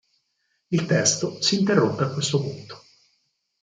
Il 0.71 0.87
testo 0.87 1.39
si 1.43 1.59
interrompe 1.59 2.05
a 2.05 2.09
questo 2.09 2.41
punto. 2.41 2.81